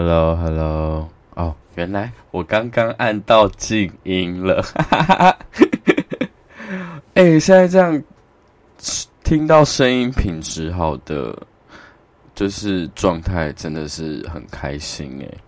[0.00, 5.38] Hello，Hello，哦，原来我刚刚按到静音了，哈哈哈哈。
[7.14, 8.00] 哎，现在这样
[9.24, 11.36] 听到声音品质好的，
[12.32, 15.38] 就是状态真的是很开心哎。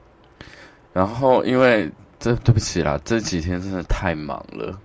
[0.92, 4.76] 然后因为这对不起啦，这几天真的太忙了，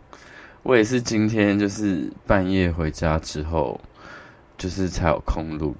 [0.61, 3.81] 我也是今天就是半夜回家之后，
[4.59, 5.75] 就是才有空录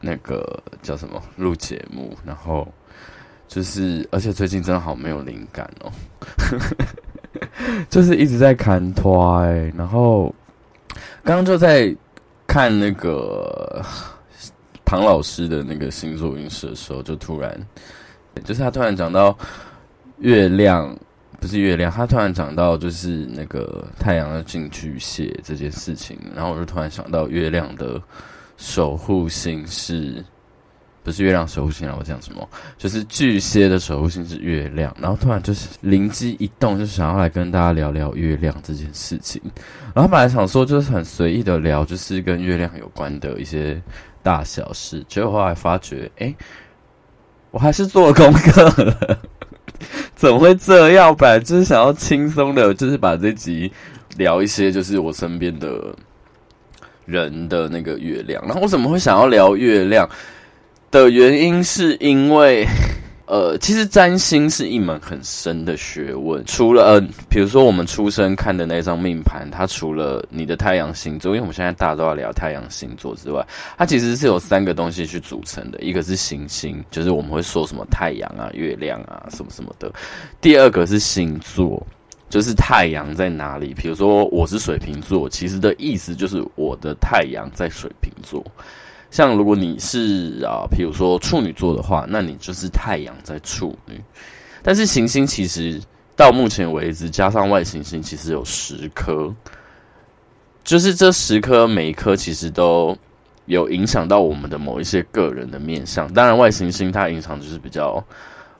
[0.00, 2.72] 那个叫什么录节目，然后。
[3.54, 5.92] 就是，而且最近真的好没有灵感哦，
[7.88, 9.40] 就是一直在看拖，
[9.76, 10.34] 然后
[11.22, 11.94] 刚刚就在
[12.48, 13.80] 看那个
[14.84, 17.56] 唐老师的那个星座运势的时候，就突然，
[18.42, 19.38] 就是他突然讲到
[20.18, 20.92] 月亮，
[21.38, 28.02] 不是月亮，他突然讲到就是那个太阳要进巨蟹这件事情，然后我就突然想到月亮的
[28.56, 30.24] 守护星是。
[31.04, 32.48] 不是月亮守护星啊，我讲什么？
[32.78, 39.38] 就是巨蟹的守护星是月亮，然后突然就是灵机一动，就想要来跟大家聊聊月亮这件事情。
[39.94, 43.80] 然后本来想说就是很随意的聊，就是跟月亮有关的一些
[44.22, 46.34] 大小事，结果后来发觉，哎，
[47.50, 49.18] 我还是做功课了。
[50.16, 51.14] 怎么会这样？
[51.14, 53.70] 本来就是想要轻松的，就是把这集
[54.16, 55.94] 聊一些，就是我身边的
[57.04, 58.42] 人的那个月亮。
[58.46, 60.08] 然后我怎么会想要聊月亮？
[60.94, 62.64] 的原因是因为，
[63.26, 66.40] 呃，其实占星是一门很深的学问。
[66.46, 73.44] 除了，呃，比如说我们出生看的那张命盘，它除了你的太阳星座，因为我们现在大家都要聊太阳星座之外，
[73.76, 75.80] 它其实是有三个东西去组成的。
[75.80, 79.92] 一个是行星，就是我们会说什么太阳啊、月亮啊什么什么的。
[80.40, 81.84] 第二个是星座，
[82.30, 83.74] 就是太阳在哪里。
[83.74, 88.44] 比如说我是水瓶座，其实的意思就是我的太阳在水瓶座。
[89.14, 94.02] 像如果你是啊，比如说处女座的话，那你就是太阳在处女。
[94.60, 95.80] 但是行星其实
[96.16, 99.32] 到目前为止，加上外行星，其实有十颗。
[100.64, 102.98] 就是这十颗，每一颗其实都
[103.46, 106.12] 有影响到我们的某一些个人的面相。
[106.12, 108.04] 当然，外行星它影响就是比较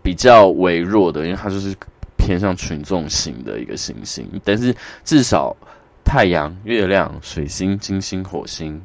[0.04, 1.74] 比较微弱的，因为它就是
[2.16, 4.24] 偏向群众型的一个行星。
[4.44, 4.72] 但是
[5.02, 5.56] 至少
[6.04, 8.80] 太阳、月亮、水星、金星、火星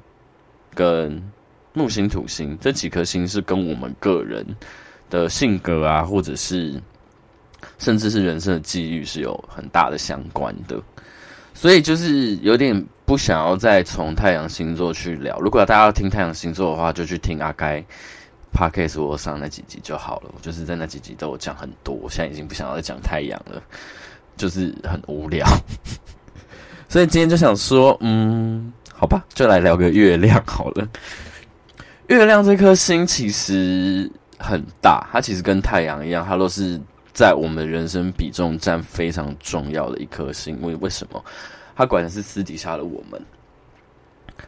[0.73, 1.21] 跟
[1.79, 4.45] 木星、土星这几颗星是跟我们个人
[5.09, 6.73] 的性格啊，或者是
[7.77, 10.77] 甚至是人生的际遇是有很大的相关的，
[11.53, 15.39] 所以就是有点不想要再从太阳星座去聊。
[15.39, 17.81] 如果大家要听太阳星座的话，就去听阿该
[18.53, 20.31] Podcast 上那几集就好了。
[20.35, 23.61] 我就是在那几集都有讲很多，我现在已经不想要再讲太阳了，
[24.35, 25.47] 就是很无聊。
[26.89, 30.85] 所以今天就想说，嗯，好吧，就来聊个月亮好了。
[32.09, 36.81] 月亮这颗星其实很大，它其实跟太阳一样，它都是
[37.13, 40.57] 在我们人生比重占非常重要的一颗星。
[40.63, 41.23] 为为什么？
[41.75, 43.21] 它管的是私底下的我们，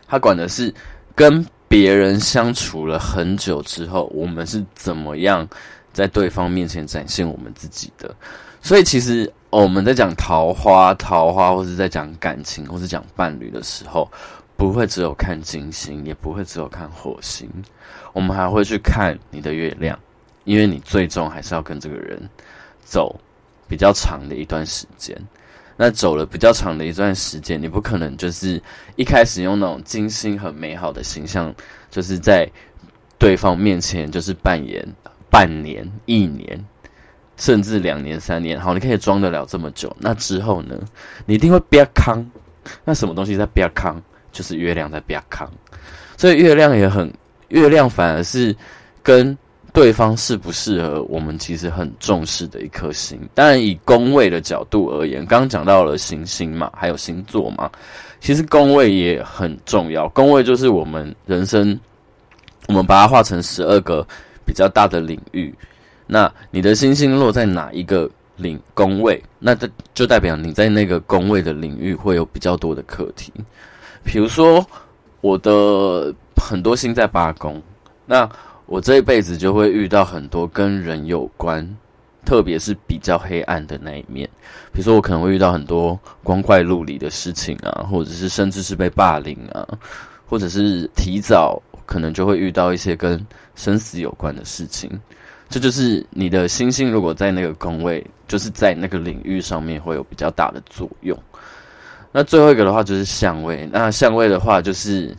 [0.07, 0.73] 它管的是
[1.13, 5.47] 跟别人相处了很久之后，我们是怎么样
[5.93, 8.13] 在对方面前展现我们自己的。
[8.59, 14.11] 所以，其实我们在讲桃花、桃花，或是在讲感情，或是讲伴侣的时候。
[14.61, 17.49] 不会只有看金星，也不会只有看火星，
[18.13, 19.97] 我们还会去看你的月亮，
[20.43, 22.29] 因为你最终还是要跟这个人
[22.83, 23.19] 走
[23.67, 25.19] 比较长的一段时间。
[25.77, 28.61] 那走了比较长的一段时间，你不可能就是
[28.97, 31.51] 一开始用那种金星很美好的形象，
[31.89, 32.47] 就是在
[33.17, 34.87] 对方面前就是扮演
[35.27, 36.63] 半年、一年，
[37.35, 38.61] 甚至两年、三年。
[38.61, 39.97] 好，你可以装得了这么久。
[39.99, 40.79] 那之后呢？
[41.25, 42.23] 你一定会憋康。
[42.85, 43.99] 那什么东西在憋康？
[44.31, 45.49] 就是月亮在变康，
[46.17, 47.11] 所以月亮也很，
[47.49, 48.55] 月亮反而是
[49.03, 49.37] 跟
[49.73, 53.19] 对方适不适合我们其实很重视的一颗星。
[53.33, 57.71] 当然，以宫位的角度而言，刚刚讲到了行星嘛，还有星座嘛，
[58.19, 60.09] 其实宫位也很重要。
[60.09, 61.79] 宫位就是我们人生，
[62.67, 64.05] 我们把它画成十二个
[64.45, 65.53] 比较大的领域。
[66.05, 73.31] 那你的星星落在哪一个领宫位，那这就代表你在那个宫位的领域会有比较多的课题。
[74.03, 74.65] 比如说，
[75.21, 77.61] 我的很多星在八宫，
[78.05, 78.29] 那
[78.65, 81.67] 我这一辈子就会遇到很多跟人有关，
[82.25, 84.29] 特别是比较黑暗的那一面。
[84.71, 89.67] 比如说，我可能会遇到很多光怪陆离的事情啊，或者是甚至是被霸凌啊，
[90.25, 93.25] 或者是提早可能就会遇到一些跟
[93.55, 94.89] 生死有关的事情。
[95.49, 101.17] 这就是你的星星如果在那个宫位，就是在那个领域上面会有比较大的作用。
[102.11, 105.15] 那最后一个的话就是相位，那相位的话就是，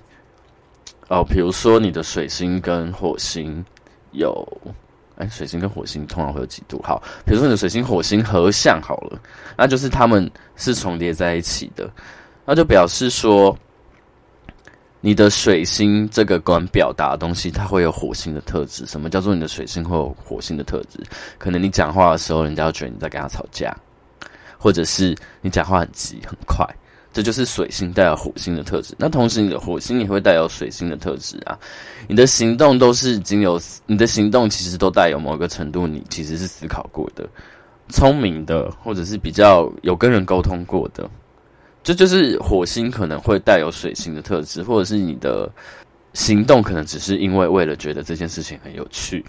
[1.09, 3.65] 哦，比如说你的水星跟火星
[4.11, 4.47] 有
[5.17, 6.81] 哎，水星跟火星通常会有几度？
[6.83, 9.19] 好，比如说你的水星火星合相好了，
[9.57, 11.91] 那就是他们是重叠在一起的，
[12.45, 13.57] 那就表示说，
[15.01, 18.87] 你的水星这个管表达的东西，它会有火星的特质。
[18.87, 20.99] 什么叫做你的水星会有火星的特质？
[21.39, 23.75] 可能你讲话的时候，人家会觉得你在跟他吵架，
[24.59, 26.67] 或者是你讲话很急很快。
[27.13, 31.59] 这就是水星带有火星的特质，那同时你的火星也会带有水星的特质啊。
[32.09, 37.29] 你的行动都是经由你的行动，其实都带有某个程度，你其实是思考过的、
[37.91, 41.09] 聪明的，或者是比较有跟人沟通过的。
[41.83, 45.51] 这就是火星可能会带有水星的特质，或者是你的
[46.15, 49.23] 行动可能只是因为为了觉得这件事情很有趣。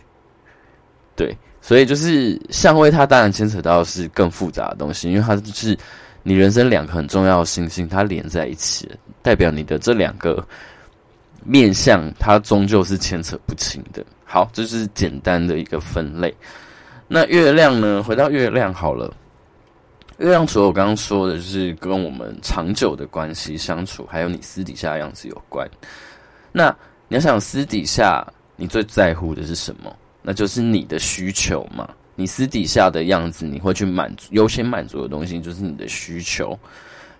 [1.17, 5.77] 对，所以就是相位，它当然牵扯到是更复杂的东西，因为它就是。
[6.23, 8.89] 你人生两个很重要的星星，它连在一起，
[9.21, 10.41] 代表你的这两个
[11.43, 14.03] 面相，它终究是牵扯不清的。
[14.23, 16.33] 好，这是简单的一个分类。
[17.07, 18.01] 那月亮呢？
[18.01, 19.13] 回到月亮好了。
[20.19, 25.69] 月亮除了我刚刚说的，就是跟我们长久的关系相处，还有你私底下的样子有关。
[26.51, 26.69] 那
[27.07, 28.25] 你要想私底下
[28.55, 29.93] 你最在乎的是什么？
[30.21, 31.89] 那就是你的需求嘛。
[32.15, 36.57] 你私底下的样子，你会去满足优先满足的东西，就是你的需求，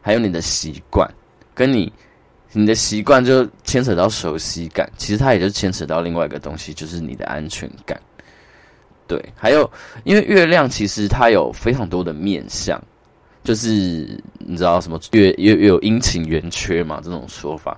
[0.01, 1.09] 还有你的习惯，
[1.55, 1.91] 跟你
[2.51, 7.99] 你的习惯就牵扯到熟悉感，其实它也就牵扯到另外一个东西，就是你的安全感。
[9.07, 9.67] 对，还有
[10.03, 12.79] 因为月亮其实它有非常多的面相，
[13.43, 17.75] 就是你知道什么月月月有阴晴圆缺嘛，这种说法，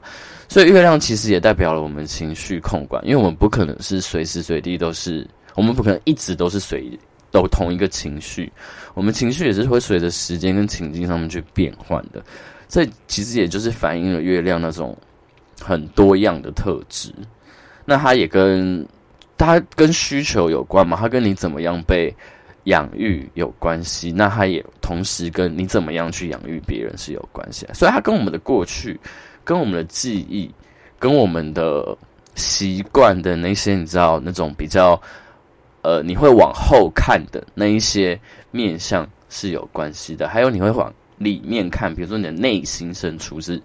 [0.50, 5.26] 所以月亮其实也代表了我们情绪控管，因为我们不可能是随时随地都是。
[5.56, 7.00] 我们不可能一直都是随
[7.32, 8.50] 都同一个情绪，
[8.94, 12.24] 我们情绪也是会随着时间跟情境上面去变换的。
[12.70, 14.98] 这其实也就是反映了月亮那种
[15.62, 17.14] 很多样的特质。
[17.84, 18.88] 那它也跟
[19.38, 20.98] 它跟需求有关嘛？
[20.98, 22.14] 它跟你怎么样被
[22.66, 24.14] 养育有关系。
[24.14, 27.68] 那它也同时跟你怎么样去养育别人是有关系。
[27.74, 28.98] 所以它跟我们的过去、
[29.44, 30.50] 跟我们的记忆、
[30.98, 31.98] 跟我们的
[32.36, 35.02] 习惯的那些，你知道那种比较。
[35.86, 43.62] 呃，你会往后看的那一些面相是有关系的，还有你会往里面看，比如说你的内心深处是，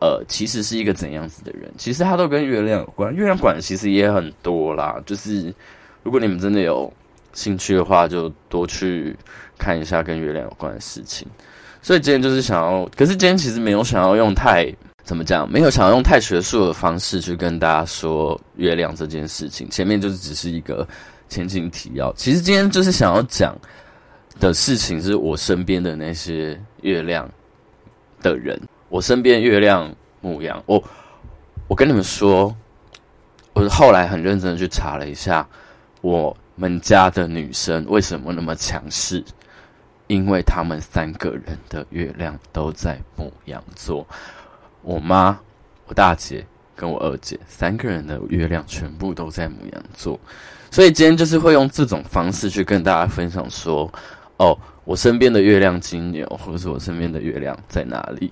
[0.00, 3.14] 呃，其实是一个怎样子的人，其实它都跟月亮有关。
[3.14, 5.54] 月亮管其实也很多啦，就是
[6.02, 6.90] 如果你们真的有
[7.34, 9.14] 兴趣的话，就多去
[9.58, 11.28] 看一下跟月亮有关的事情。
[11.82, 14.74] 所以今天就是想要，可是今天其实没有想要用太
[15.04, 20.88] 怎么讲，没有想要用太学术的方式去跟大家说月亮这件事情，前面就是只是一个。
[21.28, 23.56] 前情提要，其实今天就是想要讲
[24.38, 27.28] 的事情，是我身边的那些月亮
[28.22, 28.60] 的人。
[28.88, 29.92] 我身边月亮
[30.22, 30.82] 牡羊，我
[31.66, 32.54] 我跟你们说，
[33.52, 35.46] 我后来很认真的去查了一下，
[36.00, 39.24] 我们家的女生为什么那么强势？
[40.06, 44.06] 因为她们三个人的月亮都在牡羊座。
[44.82, 45.36] 我妈、
[45.86, 46.46] 我大姐
[46.76, 50.18] 跟我二姐三个人的月亮全部都在牡羊座。
[50.76, 53.90] 所以今天就是会用这种方式去跟大家分享说，
[54.36, 54.54] 哦，
[54.84, 58.30] 我身边的月亮金牛，或者是我身边的月亮在哪里？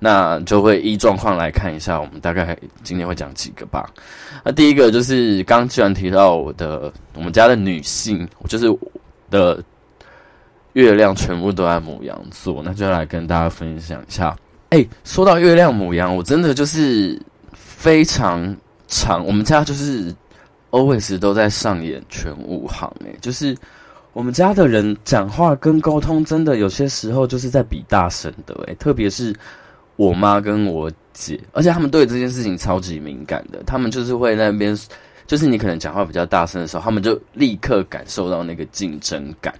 [0.00, 3.88] 那就会依状况来看一下，我们大概今天会讲几个吧。
[4.42, 8.66] 那第一个就是刚既然提到我的我们家的女性，就是
[9.30, 9.62] 的
[10.72, 14.36] 月亮全部都在牡羊座，那就来跟大家分享一下。
[14.70, 17.16] 哎，说到月亮母羊，我真的就是
[17.52, 18.56] 非常
[18.88, 20.12] 常，我们家就是。
[20.76, 23.56] Always 都在上演全武行诶，就是
[24.12, 29.34] 我们家的人讲话跟沟通，真的有些时候就是在比大声的诶，特别是
[29.96, 34.78] 我妈跟我姐，而且他们对这件事情超级敏感的，他们就是会那边，
[35.26, 39.54] 就是你可能讲话比较大声的时候，他们就立刻感受到那个竞争感，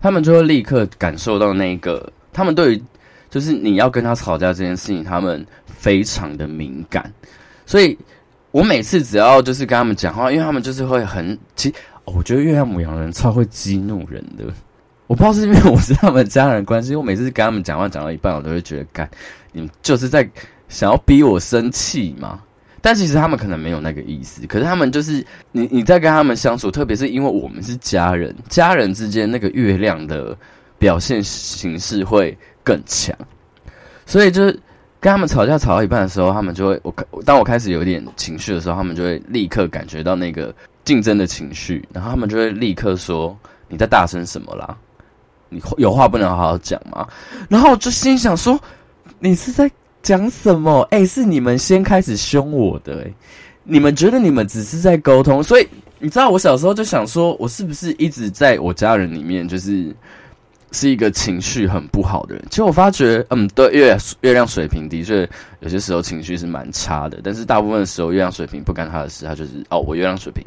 [0.00, 2.82] 他们就会立刻感受到那个，他们对于
[3.28, 7.12] 就是你要跟他吵架这件事情，他们非常的敏感，
[7.66, 7.98] 所以。
[8.50, 11.72] 我每次只要就是跟他们讲话，因为他们就是会很，其、
[12.04, 14.44] 我觉得月亮牡羊人超会激怒人的。
[15.06, 19.08] 我不知道是因为我是他们家人关系，我每次跟他们讲话讲到一半，我都会觉得，干，
[19.52, 20.28] 你们就是在
[20.68, 22.40] 想要逼我生气嘛。
[22.80, 30.36] 但其实他们可能没有那个意思，可是他们就是你你在跟他们相处，特别是因为我们是家人，家人之间那个月亮的
[30.78, 33.16] 表现形式会更强，
[34.06, 34.58] 所以就是。
[35.00, 40.54] 跟他们吵架吵到一半的时候，他们就会我当我开始有点情绪的时候，他们就会立刻感觉到那个
[40.84, 44.76] 竞争的情绪，然后他们就会立刻说：“你在大声什么啦？
[45.48, 47.08] 你有话不能好好讲吗？”
[47.48, 48.60] 然后我就心想说
[49.18, 49.70] ：“你是在
[50.02, 50.82] 讲什么？
[50.90, 53.12] 哎，是你们先开始凶我的，哎，
[53.64, 55.66] 你们觉得你们只是在沟通，所以
[55.98, 59.94] 你知道，我小时候就想说，我是不是一直在我家人里面，就是
[60.72, 62.44] 是一个情绪很不好的人？
[62.50, 65.28] 其实我发觉，嗯，对，月月亮水瓶的确
[65.60, 70.44] 有些时候情绪是蛮差的，但是大部分的时候，月亮水平不干他的事，他就是哦，我月亮水平，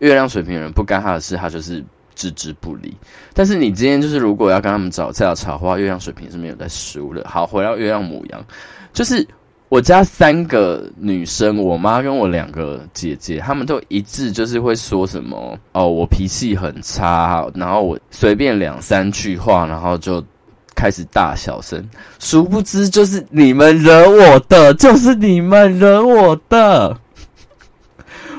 [0.00, 1.84] 月亮水瓶人不干他的事，他就是
[2.14, 2.96] 置之不理。
[3.32, 7.24] 但是你今天就是如果要跟他们吵架吵的话，月亮水平是没有在输的。
[7.28, 8.44] 好，回到月亮母羊，
[8.92, 9.26] 就是。
[9.70, 20.22] 我家三个女生，我妈跟我两个姐姐，她们都一致就是会说什么哦，我脾气很差，然后我随便两三句话，然后就
[20.76, 21.82] 开始大小声。
[22.20, 26.96] 殊不知就是你们惹我的， 就是你们惹我的。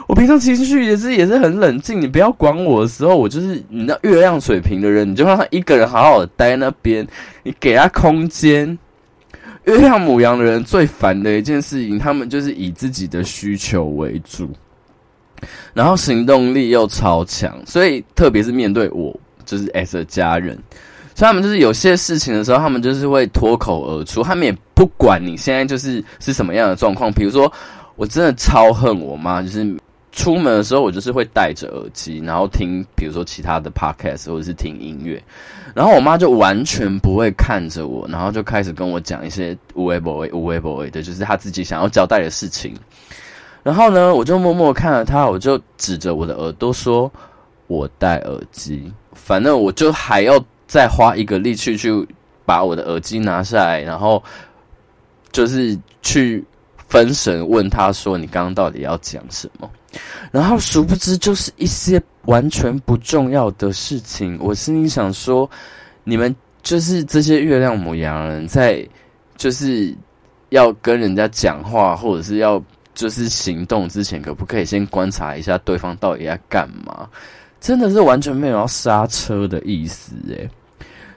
[0.08, 7.06] 我平常情绪也是也是很冷静，你不要管我的时候，我就是你那月亮水瓶的人，你就让他一个人好好的待那边，
[7.44, 8.78] 你给他空间。
[9.66, 14.50] 月亮母羊的人最烦的一件事情，他们就是以自己的需求为主，
[15.74, 20.58] 然后行动力又超强，所以特别是面对我，就是 S 的家人，
[21.16, 27.12] 所以他们就是有些事情的时候，他们就是会脱口而出，他们也不管你现在就是是什么样的状况。
[27.12, 27.52] 比如说，
[27.96, 29.76] 我真的超恨我妈，就是。
[30.16, 35.22] 出门的时候，我就是会戴着耳机，然后听，比如说其他的 podcast 或者是听音乐，
[35.76, 42.74] 然后我妈就完全不会看着我，然后就开始跟我讲一些无微不微、无微不微的，就是她自己想要交代的事情。
[43.62, 47.12] 然后呢，我就默默看了她，我就指着我的耳朵说
[47.68, 52.08] ：“我戴耳机。”反正我就还要再花一个力气去
[52.46, 54.24] 把我的耳机拿下来，然后
[55.32, 56.42] 就是去
[56.88, 59.70] 分神问她说：“你刚刚到底要讲什么？”
[60.32, 64.38] 然后殊不知就是一些完全不重要的事情。
[64.42, 65.50] 我心里想说，
[66.04, 66.34] 你们
[66.64, 68.88] 就是这些月亮母羊人，在
[69.38, 69.96] 就是
[70.50, 72.62] 要跟人家讲话，或者是要
[72.94, 77.08] 就是行动之前，可不可以先观察一下对方到底在干嘛？
[77.60, 80.50] 真的是完全没有要刹车的意思诶。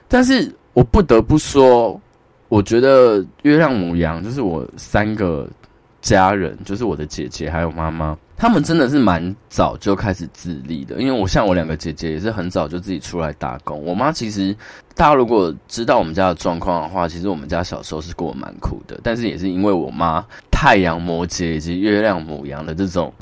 [0.07, 1.99] 但是我不得不说，
[2.47, 5.47] 我觉得月亮母羊就是我三个
[6.01, 8.17] 家人，就是我的姐姐还有妈妈。
[8.39, 13.83] 他们真的是蛮早就开始自立的，因为我像我两个姐姐也是很早就自己出来打工。
[13.83, 14.55] 我妈其实，
[14.95, 18.97] 大家如果知道我们家的状况的话，其实我们家小时候是过蛮苦的。
[19.03, 23.13] 但是也是因为我妈太阳摩羯以及月亮母羊的这种，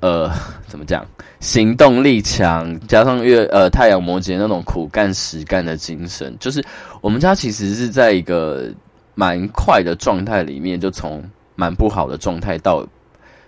[0.00, 0.30] 呃，
[0.66, 1.04] 怎么讲，
[1.40, 6.64] 行动力强，加上月呃太阳摩羯那种苦干实干的精神，就是
[7.02, 8.72] 我们家其实是在一个
[9.14, 11.22] 蛮快的状态里面，就从
[11.54, 12.82] 蛮不好的状态到。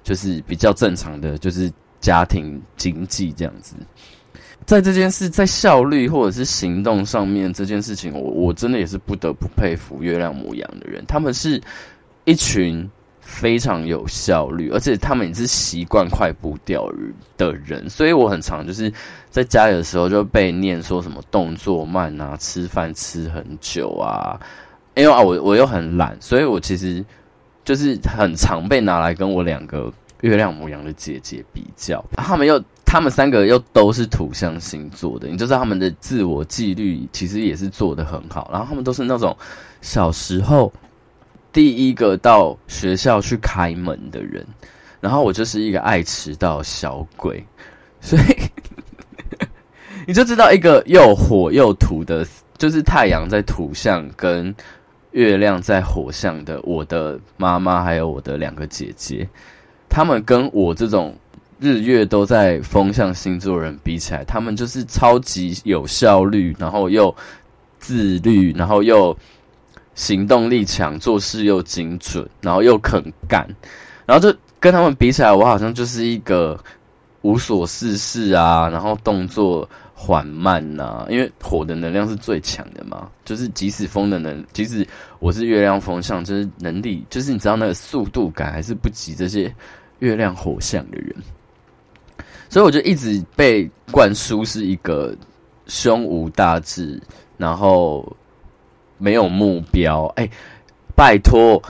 [0.08, 3.74] 就是比较正常的，就是家庭经济这样子。
[4.64, 11.04] 在这件事，在效率或者是行动上面，这件事情我我真的也是不得不佩服月亮模羊的人。
[11.06, 11.60] 他们是
[12.24, 12.88] 一群
[13.20, 16.90] 非常有效率，而且他们也是习惯快步调
[17.36, 17.86] 的人。
[17.90, 18.90] 所以我很常就是
[19.28, 24.40] 在家里的时候就被念说什么动作慢啊，吃饭吃很久啊。
[24.94, 27.04] 因为啊，我我又很懒，所以我其实。
[27.68, 38.48] 就是很常被拿来跟我两个月亮牡羊的姐姐比较，他们又他们三个又都是土象星座的，你就知道他们的自我纪律其实也是做得很好。
[38.50, 39.37] 然后他们都是那种
[39.82, 40.72] 小时候
[41.52, 44.46] 第一个到学校去开门的人，
[44.98, 47.46] 然后我就是一个爱迟到小鬼，
[48.00, 48.22] 所以
[50.06, 54.54] 你就知道一个又火又土的，就是太阳在土象跟。
[55.12, 59.28] 月亮在火象的我的妈妈，还有我的两个姐姐，
[59.88, 61.16] 他们跟我这种
[61.58, 67.14] 日月都在风象星座人比起来，他们就是超级有效率，然后又
[67.78, 69.16] 自律，然后又
[69.94, 73.48] 行动力强，做事又精准，然后又肯干，
[74.04, 76.58] 然后就跟他们比起来，我好像就是一个
[77.22, 79.68] 无所事事啊，然后动作。
[80.00, 84.87] 缓慢呐、因为火的能量是最强的嘛，就是即使风的能，即使
[85.19, 89.52] 我是月亮风象，就是能力，就是你知道那个速度感还是不及这些
[89.99, 91.12] 月亮火象的人，
[92.49, 95.12] 所以我就一直被灌输是一个
[95.67, 97.02] 胸无大志，
[97.37, 98.17] 然后
[98.99, 100.05] 没有目标。
[100.14, 100.31] 哎、
[100.95, 101.61] 拜托，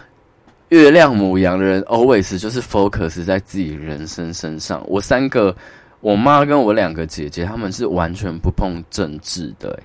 [0.68, 4.84] 月亮母羊的人 always 就是 focus 在自己人生身上。
[4.86, 5.56] 我三个。
[6.00, 9.78] 我妈跟我两个姐姐，他们是完全不碰政治的、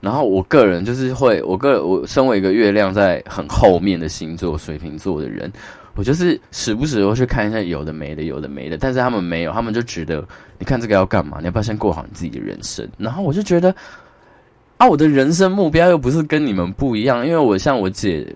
[0.00, 5.50] 然后我个人就是会，我个我身为一个月亮在很后面的星座水瓶座的人，
[5.94, 8.76] 我就是时不时会去看一下有的没的，有的没的。
[8.76, 10.24] 但是他们没有，他们就觉得
[10.58, 11.36] 你看这个要干嘛？
[11.38, 12.88] 你要不要先过好你自己的人生？
[12.98, 13.72] 然后我就觉得
[14.78, 18.26] 啊，我的人生目标又不是跟你们不一样，因为我像我姐，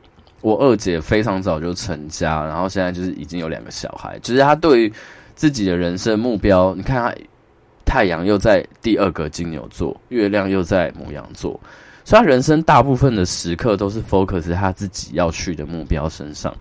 [0.42, 4.92] 我二姐非常早就成家，然后现在就是已经有两个小孩，就是她对于
[5.36, 7.14] 自己的人生目标，你看他
[7.84, 11.60] 太阳又在第二个金牛座，月亮又在牡羊座，
[12.04, 16.52] 所以他人生大部分的时刻都是 focus 他自己要去的目标身上。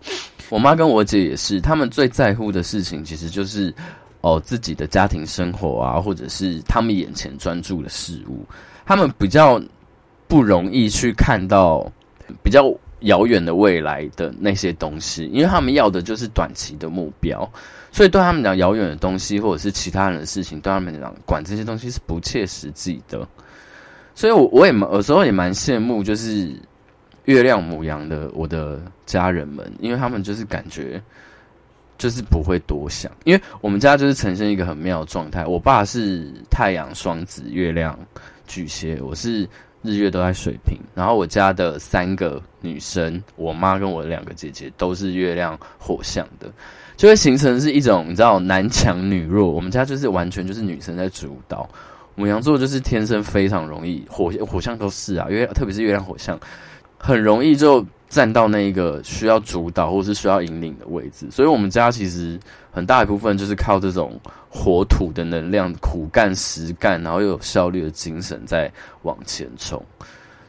[0.49, 3.73] 我妈跟我姐也是，他们最在乎的事情其实就是
[4.21, 8.45] 哦自己的家庭生活啊，或者是他们眼前专注的事物，
[8.85, 9.59] 他们比较
[10.27, 11.91] 不容易去看到
[12.43, 17.51] 比较遥远的未来的那些东西，因为他们要的就是短期的目标，
[17.95, 23.25] 所以对他们讲，遥远的东西或者是其他人的事情，对他们讲，管这些东西是不切实际的。
[24.13, 26.53] 所以我，我也有时候也蛮羡慕，就是
[27.23, 31.01] 月亮母羊的我的家人们，因为他们就是感觉
[31.97, 35.45] 就是不会多想，因为我们家就是呈现一个很妙的状态。
[35.45, 37.97] 我爸是太阳双子，月亮
[38.45, 39.47] 巨蟹，我是。
[39.81, 46.51] 日月都在水瓶，然后我家的三个女生，我妈跟我两个姐姐都是月亮火象的，
[46.95, 49.51] 就会形成是一种你知道男强女弱。
[49.51, 51.67] 我们家就是完全就是女生在主导，
[52.17, 56.39] 牡羊座就是天生非常容易火火象都是啊，因为特别是月亮火象，
[56.97, 57.85] 很容易就。
[58.07, 62.39] 站到那一个需要主导或是需要引领的位置，所以我们家其实
[62.71, 68.71] 很大一部分就是靠这种火土的能量，苦干实干，然后又有效率的精神在
[69.01, 69.83] 往前冲。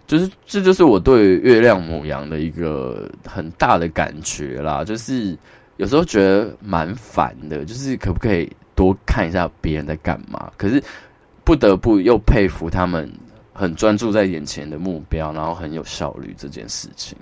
[0.07, 4.85] 就是这就是我对月亮母羊的一个很大的感觉啦。
[4.85, 5.37] 就是
[5.77, 10.51] 有时候觉得蛮烦的，就是可不可以多看一下别人在干嘛？
[10.57, 10.83] 可是
[11.45, 13.11] 不得不又佩服他们
[13.53, 17.17] 很专注在眼前的目标，然后很有效率这件事情。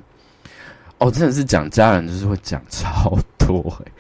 [0.99, 3.93] 哦，真的是讲家人，就是会讲超多欸。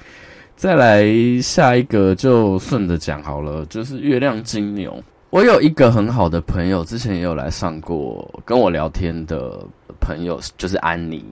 [0.57, 1.05] 再来
[1.43, 5.03] 下一个就顺着讲好了，就是月亮金牛。
[5.31, 9.67] 我有一个很好的朋友，之前也有来上过跟我聊天的
[10.01, 11.25] 朋友，就是安妮。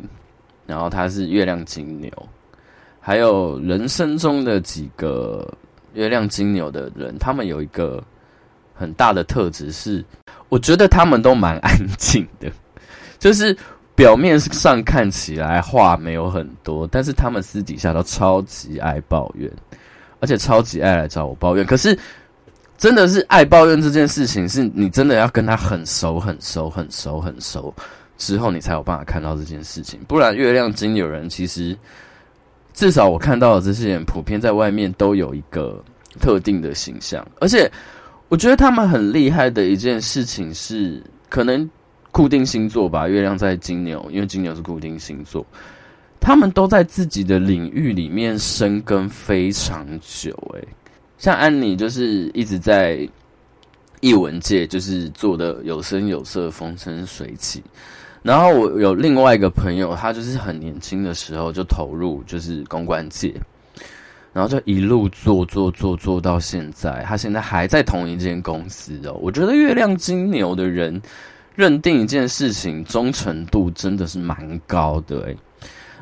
[0.66, 2.10] 然后他是月亮金牛，
[3.02, 5.46] 还有人生中的几个
[5.92, 8.02] 月亮金牛的人，他们有一个
[8.72, 10.02] 很大的特质是，
[10.48, 12.50] 我觉得他们都蛮安静的，
[13.18, 13.54] 就是。
[13.94, 19.48] 表面上看起来话没有很多，但是他们私底下都超级爱抱怨，
[20.18, 21.64] 而且超级爱来找我抱怨。
[21.64, 21.96] 可是，
[22.78, 27.72] 真的是爱抱怨这件事情，是你真的要跟他很熟、很熟、很熟、很熟
[28.16, 30.00] 之后，你才有办法看到这件事情。
[30.08, 31.76] 不然，月亮金牛人其实
[32.72, 35.82] 至少我看到的这些人，普遍在外面都有一个
[36.20, 37.26] 特定的形象。
[37.40, 37.70] 而且，
[38.28, 41.68] 我觉得他们很厉害的一件事情是，可能。
[42.14, 45.42] 固定星座吧，月亮在金牛，因为金牛是固定星座，
[46.20, 50.30] 他们都在自己的领域里面生根非常久。
[50.52, 50.68] 诶，
[51.16, 53.08] 像安妮就是一直在
[54.00, 57.62] 艺文界，就是做的有声有色，风生水起。
[58.22, 63.34] 然后我有另外一个朋友，他就是很年轻的时候就投入就是公关界，
[64.32, 69.18] 然后就一路做做做做到现在，他现在还在同一间公司哦。
[69.20, 71.00] 我觉得月亮金牛的人。
[71.54, 75.36] 认定一件事情忠诚度真的是蛮高的诶、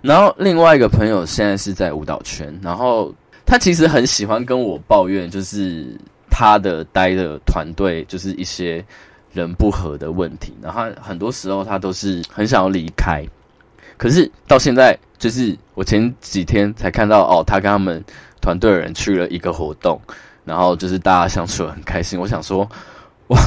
[0.00, 3.12] 然后另外一个朋友现在是在舞蹈圈，然后
[3.44, 5.98] 他其实很喜欢跟我抱怨，就是
[6.30, 8.82] 他的待的团队就是一些
[9.32, 13.24] 人不和的问题，然后很多时候他都是很想要离开，
[13.96, 18.02] 可是到现在就是我前几天才看到哦，他跟他们
[18.40, 20.00] 团队的人去了一个活动，
[20.44, 22.68] 然后就是大家相处很开心，我想说。
[23.30, 23.38] 哇，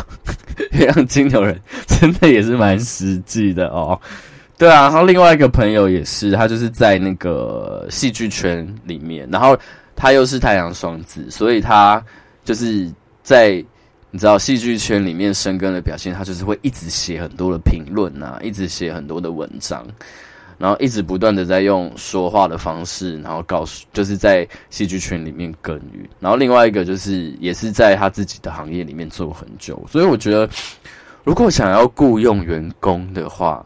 [0.71, 3.99] 月亮金牛人真的也是蛮实际的哦。
[4.57, 9.57] 对啊，然后另外一个朋友也是，他就是在那个戏剧圈里面，然后
[9.93, 12.01] 他又是太阳双子，所以他
[12.45, 12.89] 就是
[13.23, 13.61] 在
[14.13, 19.83] 你知道戏剧圈里面生根的表现，他就是会一直写很多的评论啊，一直写很多的文章。
[20.59, 26.07] 然后一直不断的在用说话的方式，然后告诉，就是在戏剧圈里面耕耘。
[26.19, 29.83] 然后另外一个就是也是在他自己的行业里面做很久。
[29.89, 30.47] 所以我觉得，
[31.23, 33.65] 如果想要雇佣员工的话，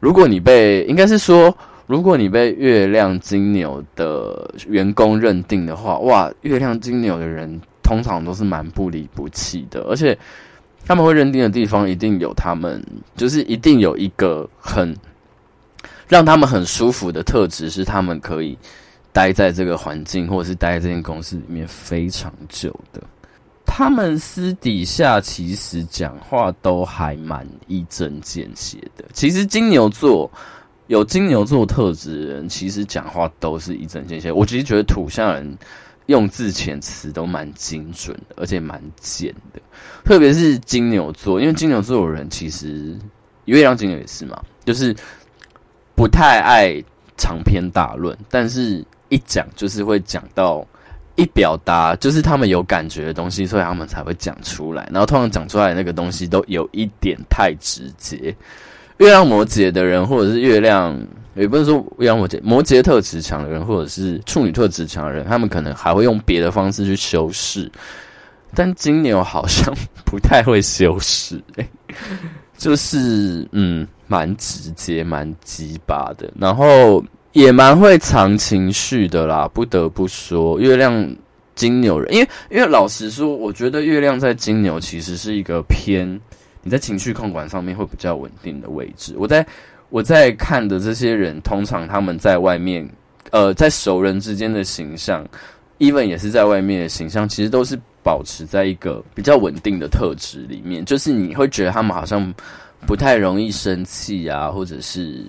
[0.00, 1.56] 如果你被应该是说，
[1.86, 10.18] 如果你被月亮金牛的员工认定的话，哇，月亮金牛的人通常都是蛮不离不弃的，而且
[10.84, 12.84] 他们会认定的地方一定有他们，
[13.16, 14.92] 就是一定有一个很。
[16.08, 18.56] 让他们很舒服的特质是，他们可以
[19.12, 23.02] 待在这个环境，或者是待在这间公司里面非常久的。
[23.66, 29.04] 他们私底下其实讲话都还蛮一针见血的。
[29.14, 30.30] 其实金牛座
[30.86, 34.30] 有金牛座特质的人，其实讲话都是一针见血。
[34.30, 35.58] 我其实觉得土象人
[36.06, 39.60] 用字遣词都蛮精准的，而且蛮贱的。
[40.04, 42.98] 特别是金牛座，因为金牛座的人其实
[43.44, 44.94] 月亮金牛也是嘛，就是。
[45.98, 46.84] 不太爱
[47.16, 50.62] 长篇大论，但是一讲就是会讲到
[51.14, 54.86] 一表达，就是他们有感觉的东西，所以他们才会讲出来。
[54.92, 58.36] 然后通常讲出来的那个东西都有一点太直接。
[58.98, 60.94] 月亮摩羯的人，或者是月亮，
[61.36, 67.70] 也不是说月亮摩羯，摩羯特质强的人，或者是处女特质强的人，他们可能还会用别的方式去修饰。
[68.54, 69.74] 但金牛好像
[70.06, 71.68] 不太会修饰，欸，
[72.56, 79.46] 就是嗯，蛮直接、蛮鸡巴的，然后也蛮会藏情绪的啦。
[79.52, 81.14] 不得不说，月亮
[81.54, 86.18] 金牛人，因为因为老实说，我觉得月亮在金牛其实是一个偏。
[86.62, 89.14] 你在情绪控管上面会比较稳定的位置。
[89.16, 89.46] 我在
[89.96, 92.86] 我在看的这些人，通常他们在外面，
[93.30, 95.26] 呃，在熟人之间的形象
[95.78, 100.84] ，even 也是在外面的形象，其实都是保持在一个比较稳定的特质里面。
[100.84, 102.30] 就是你会觉得他们好像
[102.86, 105.24] 不太容易生气啊，或者是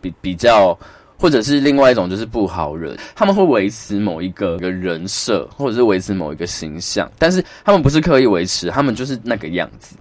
[0.00, 0.76] 比比较，
[1.16, 2.92] 或者是另外一种就是不好惹。
[3.14, 9.94] 他们会维持某一个一个人设，或者是维持某一个形象，但是他们不是刻意维持，他们就是那个样子。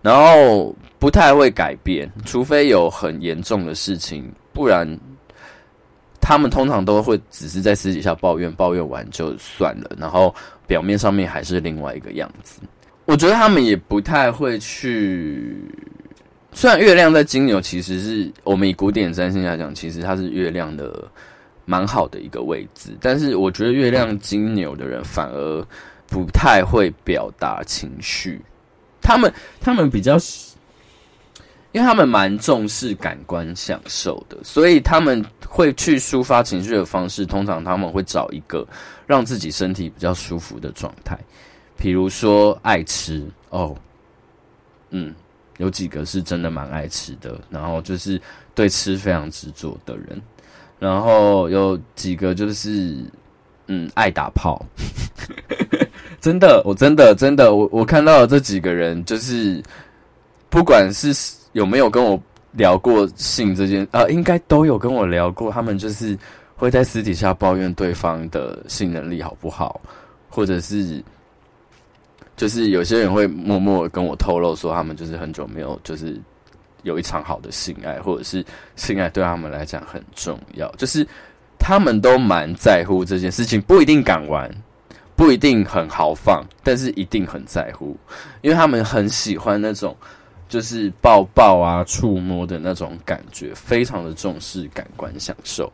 [0.00, 4.86] 然后不太会改变，除非有很严重的事情，不然
[6.20, 10.34] 他们通常都会只是在私底下抱怨，抱怨完就算了，然后
[10.66, 12.60] 表面上面还是另外一个样子。
[13.04, 15.56] 我觉得他们也不太会去，
[16.52, 21.08] 虽然月亮在金牛，其实是我们以古典占星来讲，其实它是月亮的
[21.64, 25.66] 蛮好的一个位置，但是我觉得月亮金牛的人反而
[26.06, 28.42] 不太会表达情绪。
[29.00, 30.18] 他们他们比较，
[31.72, 38.66] 因为他们蛮重视感官享受的，所以他们会去抒发情绪的方式，通常他们会找一个
[39.06, 41.18] 让自己身体比较舒服的状态，
[41.76, 43.76] 比如说爱吃哦，
[44.90, 45.14] 嗯，
[45.58, 48.20] 有几个是真的蛮爱吃的，然后就是
[48.54, 50.20] 对吃非常执着的人，
[50.78, 53.04] 然后有几个就是
[53.66, 54.64] 嗯爱打炮。
[56.20, 59.62] 真的，我真的真的，我我看到的这几个人，就是
[60.48, 61.12] 不管是
[61.52, 62.20] 有没有跟我
[62.52, 65.50] 聊过性这件，呃，应该都有跟我聊过。
[65.50, 66.16] 他们就是
[66.56, 69.80] 会在私底下抱怨对方的性能力好不好，
[70.28, 71.02] 或者是
[72.36, 76.20] 就是有些人会默默跟我透露说，他们就是很久没有就是
[76.82, 78.44] 有一场好的性爱，或者是
[78.76, 81.06] 性爱对他们来讲很重要，就是
[81.58, 84.50] 他们都蛮在乎这件事情，不一定敢玩。
[85.16, 87.96] 不一定很豪放，但是一定很在乎，
[88.40, 89.96] 因为他们很喜欢那种
[90.48, 95.72] 就是抱抱啊、触摸的那种感觉，非常的重视感官享受。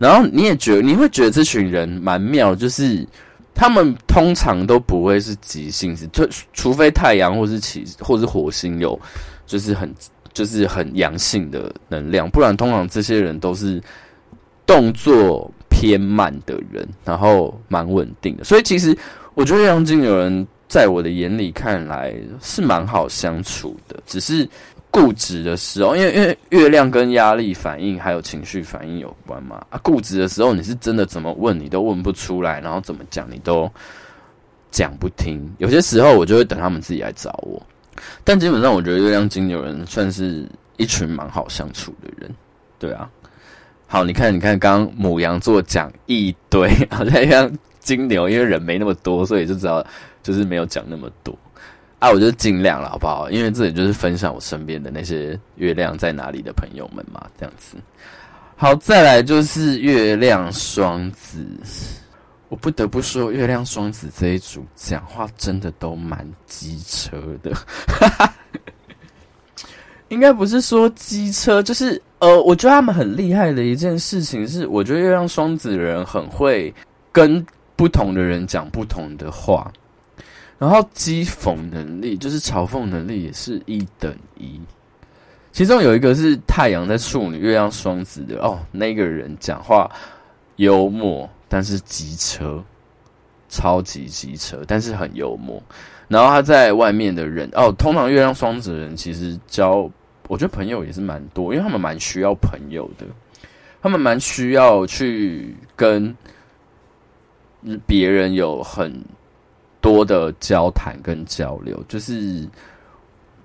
[0.00, 3.06] 然后你也觉你会觉得这群人蛮妙，就是
[3.54, 8.98] 他们通常都不会是急性子，就除非太阳或是其或是火星有
[9.46, 9.94] 就是很
[10.32, 13.82] 就是很阳性的能量，不然通常这些人都是
[14.66, 15.50] 动作。
[15.76, 18.96] 偏慢的人，然后蛮稳定的，所以其实
[19.34, 24.44] 我觉得月亮金牛人在我的眼里看来是蛮好相处的，只是
[24.90, 29.64] 固执的时候，因为因为月亮跟压力反应还有情绪反应有关嘛。
[29.70, 33.70] 啊，固执的时候你是真的怎么问你都问不出来，然后怎么讲你都
[34.72, 35.48] 讲不听。
[35.58, 37.64] 有些时候我就会等他们自己来找我，
[38.24, 40.44] 但基本上我觉得月亮金牛人算是
[40.76, 42.28] 一群蛮好相处的人，
[42.80, 43.08] 对啊。
[43.86, 49.86] 好，你看，你看，刚刚牡羊座讲一堆，好像像金牛，因为人没那么多，所以就知道
[50.24, 51.38] 就是没有讲那么多
[52.00, 52.10] 啊。
[52.10, 53.30] 我就尽量了，好不好？
[53.30, 57.76] 因为这里就是分享我身边的那些月亮在哪里的朋友们嘛，这样子。
[58.56, 61.46] 好，再来就是月亮双子，
[62.48, 67.52] 我不得不说，月亮双子这一组讲话真的都蛮机车的，
[67.86, 68.34] 哈哈。
[70.08, 76.72] 应该不是说机车，就是呃，我觉得他们很厉害的一件事情是，我觉得月亮双子人很会
[77.10, 79.72] 跟不同的人讲不同的话，
[80.58, 84.60] 然后讥讽能力，就是嘲讽能力也是一等一。
[85.52, 89.90] 其中有一个是太阳在处女，月亮双子的哦，那个人讲话
[90.56, 92.62] 幽默，但是机车，
[93.48, 95.62] 超级机车，但是很幽默。
[96.08, 99.90] 然后他在外面的人哦，通常月亮双子的人其实交。
[100.26, 103.04] 我觉得朋友也是蛮多，因为他们蛮需要朋友的，
[103.82, 106.16] 他们蛮需要去跟
[107.84, 109.04] 别人有很
[109.84, 111.78] 多的交谈跟交流。
[111.86, 112.48] 就是，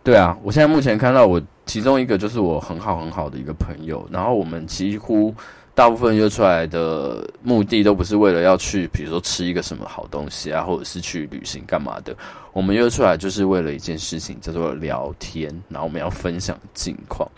[0.02, 5.36] 对啊，我现在目前看到我其中一个就是我很好很好的一个朋友，然后我们几乎。
[5.75, 12.13] 大部分约出来的目的都不是为了要去，比如说吃一个什么好东西啊，或者是去旅行干嘛的。
[12.52, 15.47] 我们约出来就是为了一件事情，叫做聊天。
[15.69, 17.30] 然后我们要分享近况，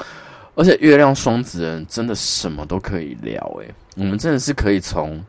[0.55, 5.23] 而且月亮双子人真的什么都可以聊，诶，我们真的是可以从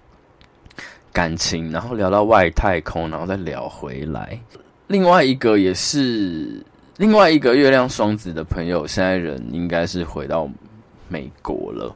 [1.12, 4.38] 感情，然后聊到外太空，然后再聊回来。
[4.86, 6.62] 另外一个也是
[6.96, 10.48] 另外一个月亮双子的朋友，现在人应该是回到
[11.08, 11.94] 美国了，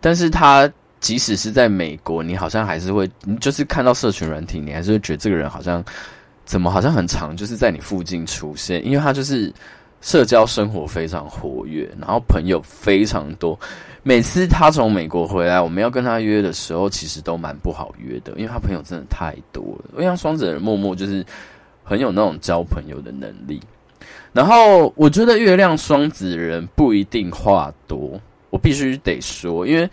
[0.00, 3.08] 但是他即使是在美国，你好像还是会，
[3.40, 5.84] 就是看到社群软体，你还是会觉得这个人好像
[6.44, 9.52] 怎么好像很常，就是在你附近出现，因为他就是。
[10.02, 13.60] 社交生活非常活跃，然后朋友非常多。
[14.02, 20.02] 每次他从美国回来，我们要跟他约的时候，其实都蛮不好约的，因为他朋友真的太多了。
[20.02, 21.24] 因为双子的人，默默就是
[21.84, 23.60] 很有那种交朋友的能力。
[24.32, 29.88] 然后我觉得月亮双子人不一定话多，我必须得说，因为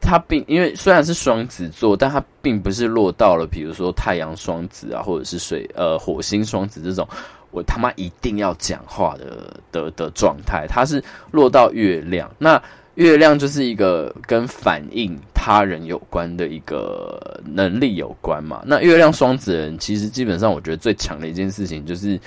[0.00, 7.08] 他并因为虽然是双子座，但他并不是落到了比如说太阳双子啊，或者是水呃火星双子这种。
[7.52, 12.60] 我他妈一定要讲话的的的状态，它是落到月亮，那
[12.94, 18.62] 月亮就是一个跟反映他人有关的一个能力有关嘛。
[18.66, 22.18] 那月亮双子人其实基本上，我觉得最强的一件事情就是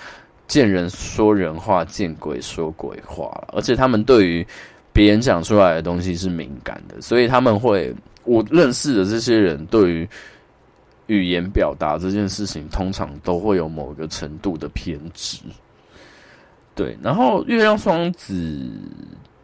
[0.48, 4.46] 见人说人话，见鬼说鬼话，而且他们对于
[4.92, 10.08] 别人讲出来的东西是敏感的，所以他们会，我认识的这些人对于。
[11.08, 15.38] 语言表达这件事情，通常都会有某个程度的偏执。
[16.76, 18.70] 对，然后月亮双子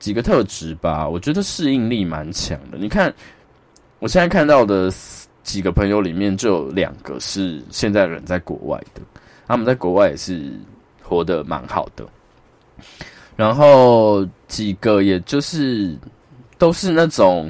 [0.04, 2.78] 几个特质吧，我觉得适应力蛮强的。
[2.78, 3.14] 你看，
[4.00, 4.92] 我现在看到的
[5.44, 9.00] 几个朋友里面，就有两个是现在人在国外的，
[9.48, 10.52] 他们在国外也是
[11.02, 12.06] 活得蛮好的。
[13.38, 15.98] 然后几个，也就是
[16.58, 17.50] 都是那种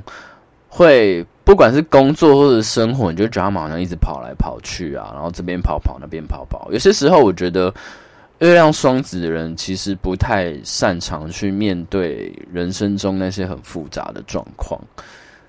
[0.70, 1.26] 会。
[1.46, 6.72] 不管是工作或者生活，你就觉得他们好像一直跑来跑去啊，然后这边跑跑，那边跑跑。
[6.72, 7.74] 有些时候，我觉得
[8.44, 14.80] 月亮双子的人其实不太擅长去面对人生中那些很复杂的状况，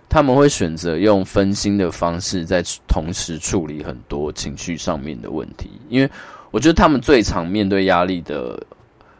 [0.08, 5.70] 他们会选择用分心的方式，在同时处理很多情绪上面的问题。
[5.88, 6.08] 因为
[6.52, 8.56] 我觉得他们最常面对压力的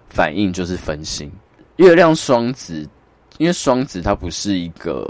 [0.09, 1.29] 反应就是分心。
[1.77, 2.89] 月亮双子，
[3.39, 5.05] 因为双子它不是一个。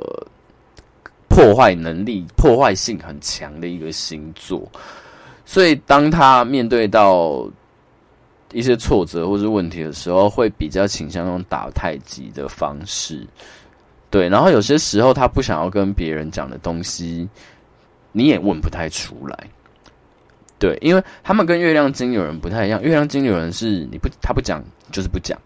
[1.27, 4.71] 破坏能力、破坏性很强的一个星座，
[5.45, 7.45] 所以当他面对到
[8.55, 13.27] 一些挫折或是问题的时候，会比较倾向用打太极的方式。
[14.09, 17.29] 对，然后有些时候他不想要跟别人讲的东西，
[18.13, 19.37] 你也问不太出来。
[20.57, 24.63] 对，因为他们跟月亮金牛人不太一样，月亮金牛人是你不他不讲
[24.93, 25.37] 就是不讲，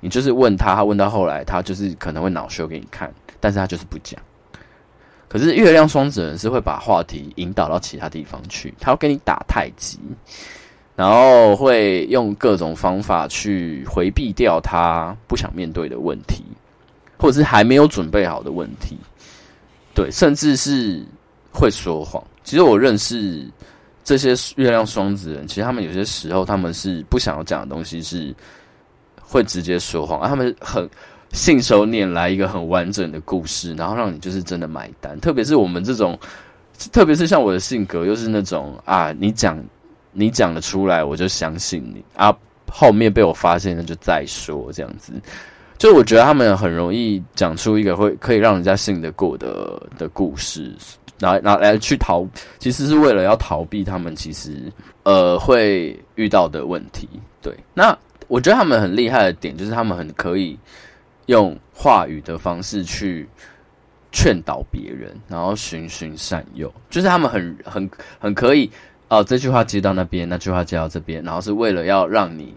[0.00, 4.20] 你就是问他，他问到后来，他就是可能会恼羞给你看，但是他就是不讲。
[5.28, 10.00] 可是月亮双子人是会把话题引导到其他地方去，他要跟你打太极，
[11.00, 16.44] 然后会用各种方法去回避掉他不想面对的问题，
[17.16, 18.98] 或者是还没有准备好的问题，
[19.94, 21.02] 对，甚至是
[21.50, 22.22] 会说谎。
[22.44, 23.48] 其实我认识
[24.04, 28.34] 这些月亮双子人，其实他们有些时候他们是不想要讲的东西，是
[29.22, 30.86] 会直接说谎，他们很。
[31.32, 35.16] 信手拈来一个很完整的故事，然后让你就是真的买单。
[35.20, 36.18] 特别是我们这种，
[36.90, 39.56] 特别是像我的性格，又是那种啊，你讲
[40.12, 42.34] 你讲得出来，我就相信你啊。
[42.70, 45.12] 后面被我发现那，就再说这样子。
[45.76, 50.74] 就我觉得他们很容易讲出一个会可以让人家信得过的的故事，
[51.18, 52.26] 然后然后来去逃，
[52.58, 57.08] 其实是为了要逃避他们其实呃会遇到的问题。
[57.42, 57.96] 对，那
[58.28, 60.58] 我觉得他们很厉害的点就是他们很可以。
[61.26, 63.28] 用话语的方式去
[64.10, 68.68] 劝导别人，然后循循善诱，就是他们很很很可以
[69.10, 69.22] 哦。
[69.22, 72.54] 这句话接到那边，那句话接到这边，然后是为了要让你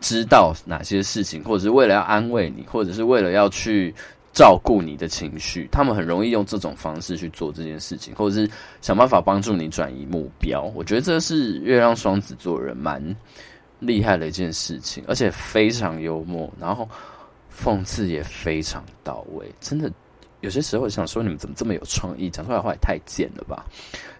[0.00, 3.94] 知道哪些事情，或者是为了要安慰你，或者是为了要去
[4.32, 5.68] 照顾你的情绪。
[5.70, 10.62] 他们很容易用这种方式去做这件事情，或者是想办法帮助你转移目标。
[10.74, 13.00] 我觉得这是月亮双子座人蛮
[13.78, 16.88] 厉害的一件事情，而且非常幽默，然后。
[17.58, 19.90] 讽刺也非常到位，真的
[20.46, 23.64] 有些时候想说，你们怎么这么有创意，讲出来的话也太贱了吧？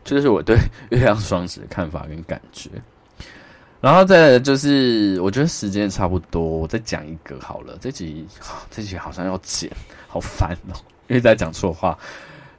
[0.04, 0.56] 这就是我对
[0.90, 2.68] 月亮双子的看法跟感觉。
[3.80, 7.78] 然后再就是，我觉得时间差不多，我再讲一个好了。
[7.80, 8.26] 这集
[8.72, 9.70] 这集好像要剪，
[10.08, 10.74] 好烦哦，
[11.06, 11.96] 因为在讲错话。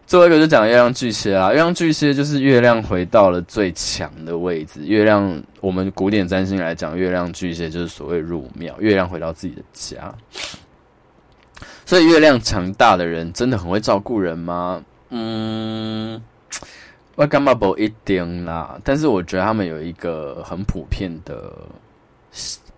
[0.05, 4.85] 最后一个就讲月亮巨蟹啊，月亮巨蟹就是月亮回到了最强的位置。
[4.85, 10.15] 月亮，我们古典占星来讲，月亮巨蟹就是所谓入庙，月亮回到自己的家。
[11.87, 14.83] 所以月亮强大的人真的很会照顾人吗？
[15.09, 16.21] 嗯，
[17.15, 18.77] 我感觉不一定啦。
[18.83, 21.49] 但是我觉得他们有一个很普遍的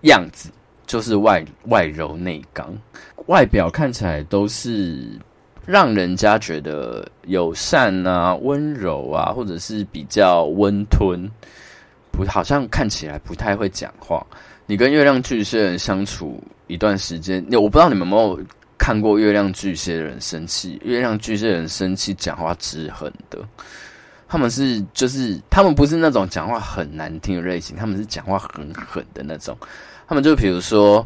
[0.01, 0.51] 样子，
[0.85, 2.71] 就是外外柔内刚，
[3.25, 5.19] 外表看起来都是
[5.65, 11.27] 让人家觉得友善啊、温柔啊，或者是比较温吞，
[12.11, 14.23] 不好像看起来不太会讲话。
[14.67, 18.39] 你跟月亮巨蟹人相处一段时间，我不知道你们有没有
[18.79, 20.81] 看过月亮巨蟹的人生气。
[20.83, 23.37] 月亮巨蟹人生气讲话直狠的，
[24.27, 29.55] 他们是就是他们不是那种讲话很难听的类型，他们是讲话很狠的那种。
[30.07, 31.05] 他们就比如说，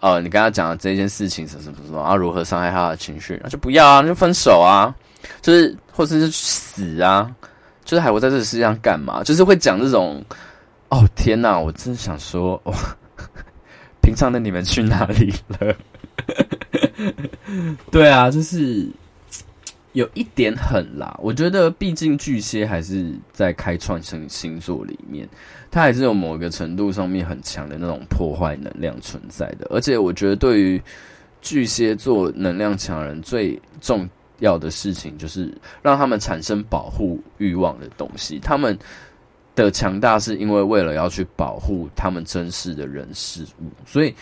[0.00, 4.92] 呃，你跟他讲的这件事情什么什么什么啊，如何伤害他的情绪，那就不要啊，就分手啊，
[5.40, 7.30] 就是或者是死啊，
[7.84, 9.22] 就是还活在这个世界上干嘛？
[9.22, 10.24] 就是会讲这种。
[10.88, 11.58] 哦天哪！
[11.58, 12.74] 我真想说，哇，
[14.02, 15.74] 平常的你们去哪里了？
[17.90, 18.86] 对啊，就是
[19.92, 21.18] 有一点狠啦。
[21.22, 25.28] 我觉得，毕竟巨蟹还是在开创星星座里面，
[25.70, 29.66] 它还是有某个程度上面很强的那种破坏能量存在的。
[29.70, 30.82] 而且，我觉得对于
[31.40, 34.08] 巨蟹座能量强人最重
[34.40, 38.38] 要的事情，就是让他们产生保护欲望的东西。
[38.38, 38.78] 他们。
[39.54, 44.14] 的强大是因为为了要去保护他们珍视的人事物，所以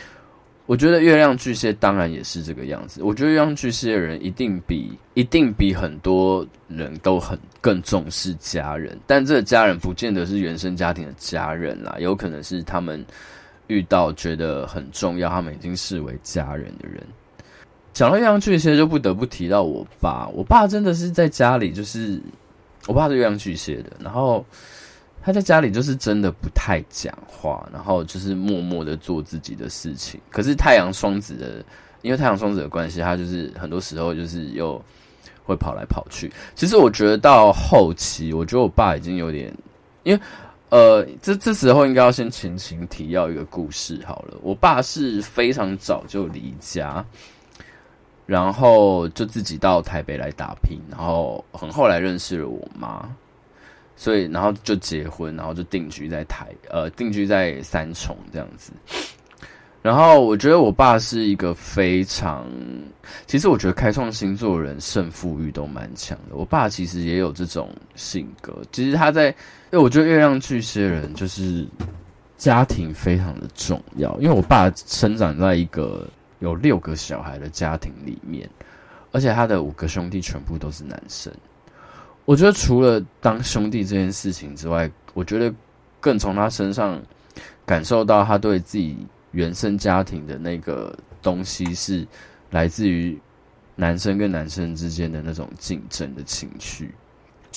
[0.71, 3.03] 我觉得月亮巨蟹当然也是这个样子。
[3.03, 13.05] 我觉得月亮巨蟹的人一定比一定比很多人都很更重视家人，但这个家人不见得是原生家庭的家人啦，有可能是他们
[13.67, 17.03] 遇到觉得很重要，他们已经视为家人的人。
[17.93, 20.29] 讲到月亮巨蟹，就不得不提到我爸。
[20.29, 22.21] 我爸真的是在家里，就是
[22.87, 24.47] 我爸是月亮巨蟹的，然后。
[25.23, 30.21] 他在家里就是真的不太讲话，然后就是默默的做自己的事情。
[30.31, 31.65] 可是太阳双子的，
[32.03, 34.83] 因为太阳双子的关系，他就是很多时候就是又
[35.45, 36.33] 会跑来跑去。
[36.55, 39.55] 其实我觉得到后期，我觉得我爸已经有点，
[40.05, 40.21] 因为
[40.71, 44.39] 呃，这这时候应该要先前情提要一个故事好了。
[44.41, 47.05] 我爸是非常早就离家，
[48.25, 53.07] 然后就自己到台北来打拼，然后很后来认识了我妈。
[54.01, 58.73] 所以，然后就结婚，然后就定居在台，呃，定居在三重这样子。
[59.83, 62.47] 然后，我觉得我爸是一个非常，
[63.27, 66.35] 其实我觉得开创星座的人胜负欲都蛮强的。
[66.35, 68.57] 我爸其实也有这种性格。
[68.73, 71.69] 其实他在，因为我觉得月亮巨蟹人就是
[72.39, 74.19] 家庭非常的重要。
[74.19, 76.09] 因为我爸生长在一个
[76.39, 78.49] 有六个小孩的家庭里面，
[79.13, 81.31] 而且他的五个兄弟全部都是男生。
[82.31, 85.53] 我觉得除了当兄弟这件事情之外，我觉得
[85.99, 87.03] 更从他身上
[87.67, 88.97] 感受到他对自己
[89.33, 92.07] 原生家庭的那个东西，是
[92.49, 93.19] 来自于
[93.75, 96.95] 男生跟男生之间的那种竞争的情绪。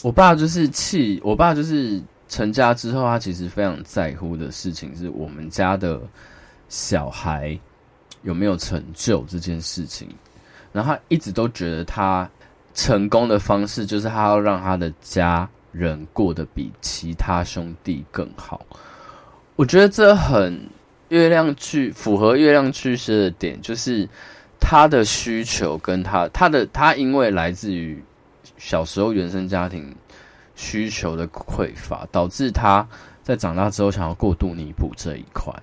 [0.02, 6.02] 我爸就是气，我爸就是成家之后，他其实非常在乎的事情是我们家的
[6.68, 7.56] 小孩
[8.24, 10.10] 有没有成就这件事情，
[10.72, 12.28] 然后他一直都觉得他。
[12.74, 18.66] 成功的方式就是他要让他的家人过得比其他兄弟更好。
[19.56, 20.68] 我觉得这很
[21.10, 24.10] 月亮巨符合月亮巨蟹的点，就是
[24.60, 28.04] 他的需求跟他他的他因为来自于
[28.58, 29.96] 小时候原生家庭
[30.56, 32.88] 需求的匮乏，导致他
[33.22, 35.54] 在长大之后想要过度弥补这一块。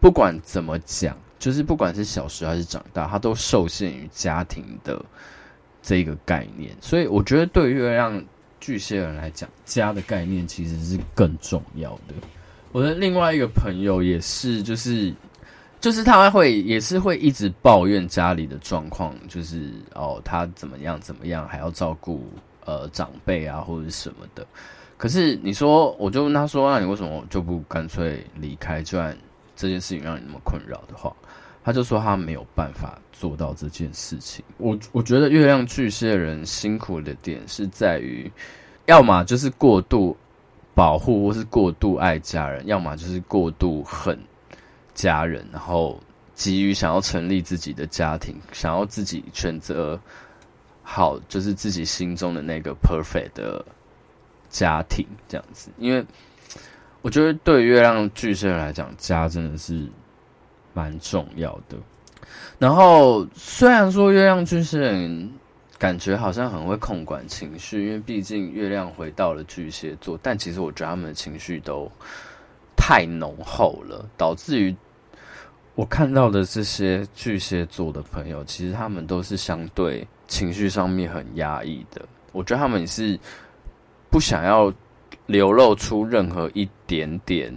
[0.00, 5.02] 不管怎么讲，就是不管是小时候还是长大，他都受限于家庭的。
[5.82, 8.22] 这个概念，所以我觉得对于月亮
[8.60, 12.14] 巨蟹人来讲，家的概念其实是更重要的。
[12.72, 15.14] 我的另外一个朋友也是，就是
[15.80, 22.28] 就是他会也是会一直抱怨家里的状况，就是哦他怎么样怎么样，还要照顾
[22.66, 24.46] 呃长辈啊或者什么的。
[24.96, 28.82] 可是你说，我就问他说，那你为什么就不干脆离开？
[28.82, 29.16] 就算
[29.54, 31.14] 这件事情让你那么困扰的话。
[31.68, 34.42] 他就说他没有办法做到这件事情。
[34.56, 38.32] 我我觉得月亮巨蟹人辛苦的点是在于，
[38.86, 40.16] 要么就是过度
[40.74, 44.18] 保护或是过度爱家人，要么就是过度恨
[44.94, 46.00] 家人，然后
[46.34, 50.00] 急于想要成立自己的家庭，想要自己选择
[50.82, 53.62] 好，就是自己心中的那个 perfect 的
[54.48, 55.70] 家庭这样子。
[55.76, 56.02] 因为
[57.02, 59.86] 我觉得对月亮巨蟹人来讲，家真的是。
[60.78, 61.76] 蛮重要的。
[62.56, 65.28] 然后，虽然说月亮巨蟹人
[65.76, 71.90] 感觉好像很会控管情绪，因为毕竟月亮回到了巨蟹座，但其实我觉得他们的情绪都
[72.76, 74.76] 太浓厚了，导致于
[75.74, 82.06] 我看到的这些巨蟹座的朋友，其实他们都是相对情绪上面很压抑的。
[82.30, 83.18] 我觉得他们也是
[84.10, 84.72] 不想要
[85.26, 87.52] 流露出任何一点点。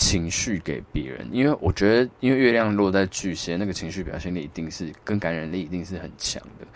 [0.00, 6.66] 情绪给别人，因为我觉得，因为月亮落在巨蟹，那个情绪表现力一定是跟感染力一定是很强的。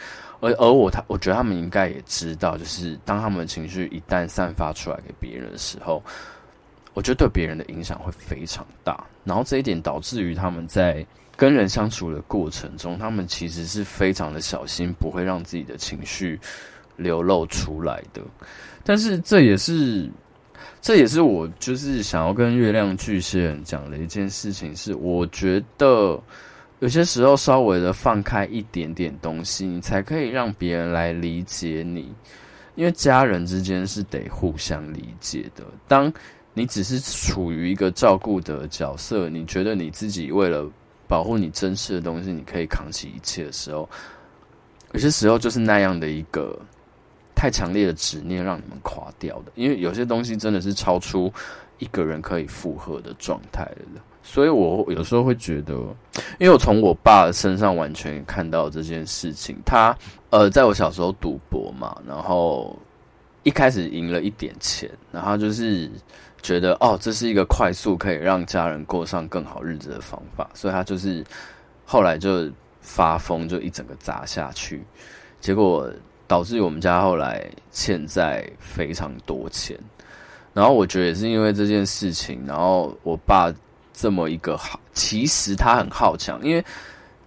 [0.41, 6.03] 而而我他，我觉得他们应该也知道，就是当他们的情绪一旦散发出来给别人的时候，
[6.93, 9.03] 我觉得对别人的影响会非常大。
[9.25, 11.05] 然后这一点导致于他们在
[11.35, 16.39] 跟人相处的过程中，他们其实是非常的小心，不会让自己的情绪
[16.97, 18.21] 流露出来的。
[18.85, 20.11] 但是这也是，
[20.85, 26.23] 这也是我就是想要跟月亮巨蟹人讲的一件事情，是我觉得。
[26.81, 32.13] 有些时候，稍微的放开一点点东西，你才可以让别人来理解你。
[32.75, 35.65] 因为家人之间是得互相理解的。
[35.89, 36.13] 当
[36.53, 40.71] 你只是处于一个照顾的角色，你觉得你自己为了
[41.09, 43.89] 保护你珍视的东西，你可以扛起一切的时候，
[44.93, 46.59] 有些时候就是那样的一个
[47.45, 49.53] 太强烈的执念，让你们垮掉的。
[49.55, 51.31] 因为有些东西真的是超出
[51.77, 54.01] 一个人可以负荷的状态了。
[54.23, 55.75] 所以，我有时候会觉得，
[56.39, 59.59] 因为我从我爸身上完全看到这件事情。
[59.63, 59.95] 他，
[60.31, 62.75] 呃，在我小时候赌博嘛，然后
[63.43, 65.91] 一开始赢了一点钱，然后就是
[66.41, 71.23] 觉得，哦，这是一个快速可以让家人过上更好日子的方法，所以他就是
[71.85, 74.83] 后来就发疯，就一整个砸下去，
[75.43, 75.87] 结果
[76.27, 79.79] 导致我们家后来欠债非常多钱。
[80.53, 83.53] 然后我觉得也是因为这件事情，然后我爸。
[83.97, 86.65] 这么一个好，其实他很好强，因为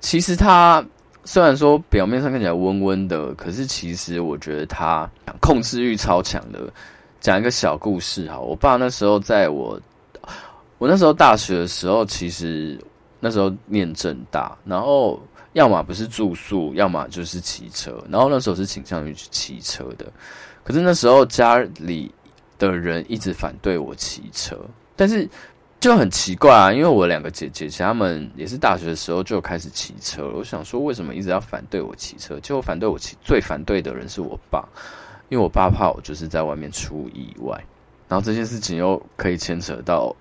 [0.01, 0.85] 其实他
[1.23, 6.59] 虽然说表面上看起来温温的，可是其实我觉得他控制欲超强的。
[7.21, 9.79] 讲一个小故事哈，我爸那时候在我
[10.77, 12.77] 我那时候大学的时候，其实
[13.21, 15.17] 那时候念政大，然后
[15.57, 20.05] 要么不是住宿，要么就是骑车，然后那时候是倾向于去骑车的，
[20.63, 22.13] 可是那时候家里
[22.59, 24.57] 的人一直反对我骑车，
[24.95, 25.27] 但是。
[25.79, 30.33] 就很奇怪啊，因为我两个姐姐，其实他们也是大学的时候就开始骑车了。
[30.35, 32.39] 我想说，为什么一直要反对我骑车？
[32.39, 34.67] 结果反对我骑，最反对的人是我爸，
[35.29, 37.63] 因为我爸怕我就是在外面出意外。
[38.07, 40.13] 然后这件事情又可以牵扯到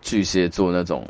[0.00, 1.04] 巨蟹座那种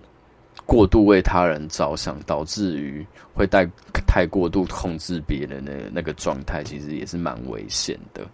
[0.71, 3.05] 过度为他人着想，导致于
[3.35, 3.69] 会带
[4.07, 8.25] 太过度控制别人的那个状态，其实也是蛮危险的。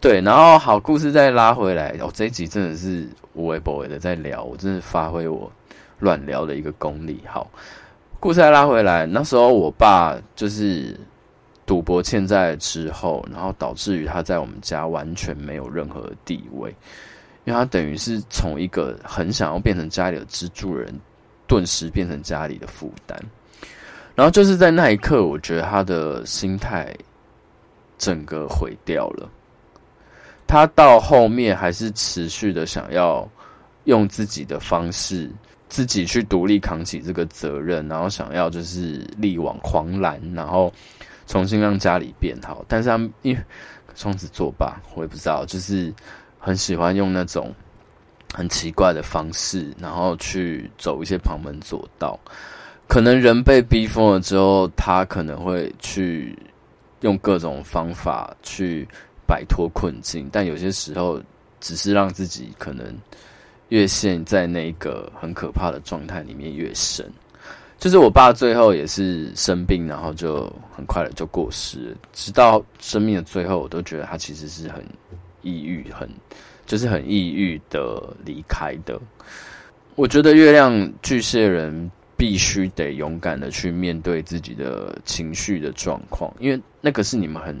[0.00, 5.50] 对，然后好故事再拉回来，哦，这一集真的是无微不微的在聊，我真的发挥我
[5.98, 7.20] 乱聊的一个功力。
[7.26, 7.50] 好，
[8.20, 10.96] 故事再拉回来，那时候我爸就是
[11.66, 16.70] 赌博欠债之后，然后导致于他在我们家完全没有任何地位，
[17.44, 20.94] 因为他等于是从一个很想要变成家里的支柱人，
[21.48, 23.18] 顿时变成家里的负担。
[24.14, 26.94] 然后就是在那一刻，我觉得他的心态
[27.98, 29.28] 整个毁掉了。
[30.46, 33.28] 他到后面还是持续的想要
[33.84, 35.30] 用自己的方式，
[35.68, 40.72] 自己去独立扛起这个责任，然后想要就是力挽狂澜，然后
[41.26, 42.64] 重新让家里变好。
[42.66, 43.42] 但是他因为
[43.94, 45.92] 双子座吧，我也不知道，就是
[46.38, 47.54] 很喜欢用那种
[48.34, 52.18] 很奇怪的方式，然后去走一些旁门左道。
[52.86, 56.38] 可能人被逼疯了之后，他可能会去
[57.00, 58.88] 用各种方法去。
[59.28, 61.22] 摆脱困境，但有些时候
[61.60, 62.86] 只是让自己可能
[63.68, 67.06] 越陷在那个很可怕的状态里面越深。
[67.76, 71.96] 就是我爸最后也是生病，然后就很快的就过世了。
[72.14, 74.82] 直到生命的最后，我都觉得他其实是很
[75.48, 76.08] 抑郁，很
[76.66, 79.00] 就是很抑郁的离开的。
[79.94, 87.56] 我觉得月亮巨蟹人必须得勇敢的去面对自己的情绪的状况，因为那个是你们很。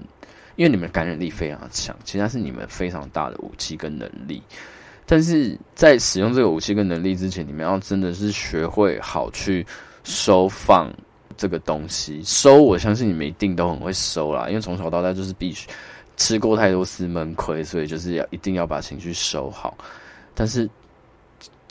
[0.56, 4.42] 因为你们感染力非常强，其实是你们非常大的武器跟能力。
[5.06, 9.64] 但是在使用这个武器跟能力之前，你们要真的是学会好去
[10.02, 10.92] 收放
[11.36, 12.20] 这个东西。
[12.24, 15.68] 收，我相信你们一定都很会收啦，因为从小到大就是必须
[16.18, 19.74] 吃过太多次闷亏，所以就是要一定要把情绪收好。
[20.34, 20.68] 但是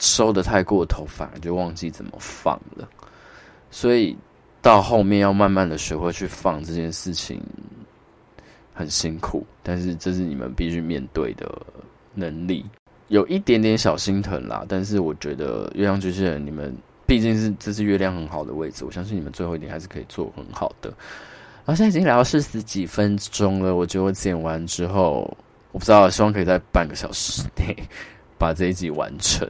[0.00, 2.88] 收得太过头，反而就忘记怎么放了。
[3.70, 4.16] 所以
[4.60, 7.40] 到后面要慢慢的学会去放这件事情。
[8.74, 11.50] 很辛苦，但是这是你们必须面对的
[12.14, 12.64] 能力，
[13.08, 14.64] 有一点点小心疼啦。
[14.68, 16.72] 但是我觉得月亮巨蟹人，你们
[17.04, 20.94] 毕竟是这是月亮很好的位置，我相信你们最后一点还是可以做很好的。
[21.68, 25.36] 好像已经聊了四十几分钟了，我觉得我剪完之后，
[25.70, 27.76] 我不知道，希望可以在半个小时内
[28.38, 29.46] 把这一集完成。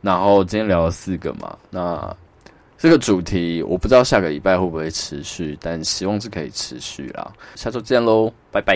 [0.00, 2.16] 然后今天聊了四个嘛，那。
[2.78, 7.30] 这个主题我不知道下个礼拜会不会持续，但希望是可以持续啦。
[7.54, 8.74] 下周见喽，拜拜。